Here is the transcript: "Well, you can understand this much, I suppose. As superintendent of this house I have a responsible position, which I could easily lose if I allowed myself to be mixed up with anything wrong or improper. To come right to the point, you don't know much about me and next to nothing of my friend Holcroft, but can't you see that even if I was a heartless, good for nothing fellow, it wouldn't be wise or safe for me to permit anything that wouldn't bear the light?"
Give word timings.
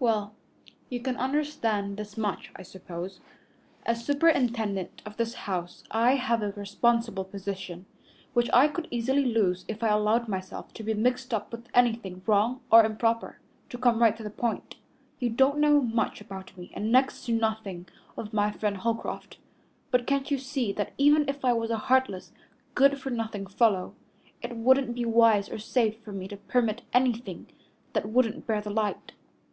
"Well, 0.00 0.34
you 0.90 0.98
can 0.98 1.16
understand 1.16 1.96
this 1.96 2.18
much, 2.18 2.50
I 2.56 2.62
suppose. 2.62 3.20
As 3.84 4.04
superintendent 4.04 5.00
of 5.06 5.16
this 5.16 5.34
house 5.46 5.84
I 5.92 6.16
have 6.16 6.42
a 6.42 6.50
responsible 6.50 7.22
position, 7.22 7.86
which 8.32 8.50
I 8.52 8.66
could 8.66 8.88
easily 8.90 9.24
lose 9.24 9.64
if 9.68 9.84
I 9.84 9.90
allowed 9.90 10.26
myself 10.26 10.74
to 10.74 10.82
be 10.82 10.92
mixed 10.92 11.32
up 11.32 11.52
with 11.52 11.68
anything 11.72 12.20
wrong 12.26 12.62
or 12.68 12.84
improper. 12.84 13.38
To 13.70 13.78
come 13.78 14.00
right 14.02 14.16
to 14.16 14.24
the 14.24 14.28
point, 14.30 14.74
you 15.20 15.30
don't 15.30 15.58
know 15.58 15.80
much 15.80 16.20
about 16.20 16.58
me 16.58 16.72
and 16.74 16.90
next 16.90 17.24
to 17.26 17.32
nothing 17.32 17.86
of 18.16 18.32
my 18.32 18.50
friend 18.50 18.78
Holcroft, 18.78 19.38
but 19.92 20.04
can't 20.04 20.32
you 20.32 20.38
see 20.38 20.72
that 20.72 20.94
even 20.98 21.28
if 21.28 21.44
I 21.44 21.52
was 21.52 21.70
a 21.70 21.78
heartless, 21.78 22.32
good 22.74 22.98
for 22.98 23.10
nothing 23.10 23.46
fellow, 23.46 23.94
it 24.42 24.56
wouldn't 24.56 24.96
be 24.96 25.04
wise 25.04 25.48
or 25.48 25.60
safe 25.60 25.96
for 26.00 26.10
me 26.10 26.26
to 26.26 26.36
permit 26.38 26.82
anything 26.92 27.46
that 27.92 28.06
wouldn't 28.08 28.48
bear 28.48 28.60
the 28.60 28.68
light?" 28.70 29.12